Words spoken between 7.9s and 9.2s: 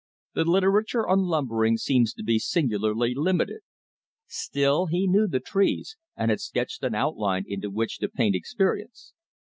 to paint experience.